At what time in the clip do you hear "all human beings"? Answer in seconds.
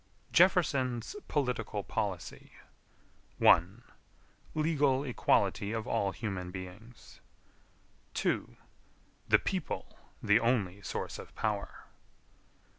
5.85-7.19